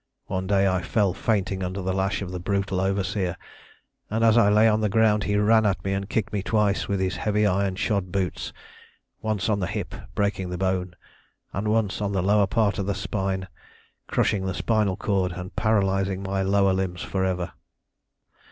One 0.25 0.47
day 0.47 0.67
I 0.67 0.81
fell 0.81 1.13
fainting 1.13 1.61
under 1.63 1.79
the 1.79 1.93
lash 1.93 2.23
of 2.23 2.31
the 2.31 2.39
brutal 2.39 2.81
overseer, 2.81 3.37
and 4.09 4.23
as 4.23 4.35
I 4.35 4.49
lay 4.49 4.67
on 4.67 4.81
the 4.81 4.89
ground 4.89 5.25
he 5.25 5.37
ran 5.37 5.63
at 5.63 5.85
me 5.85 5.93
and 5.93 6.09
kicked 6.09 6.33
me 6.33 6.41
twice 6.41 6.87
with 6.87 6.99
his 6.99 7.17
heavy 7.17 7.45
iron 7.45 7.75
shod 7.75 8.11
boots, 8.11 8.51
once 9.21 9.47
on 9.47 9.59
the 9.59 9.67
hip, 9.67 9.93
breaking 10.15 10.49
the 10.49 10.57
bone, 10.57 10.95
and 11.53 11.67
once 11.67 12.01
on 12.01 12.13
the 12.13 12.23
lower 12.23 12.47
part 12.47 12.79
of 12.79 12.87
the 12.87 12.95
spine, 12.95 13.47
crushing 14.07 14.43
the 14.47 14.55
spinal 14.55 14.97
cord, 14.97 15.33
and 15.33 15.55
paralysing 15.55 16.23
my 16.23 16.41
lower 16.41 16.73
limbs 16.73 17.03
for 17.03 17.23
ever. 17.23 17.51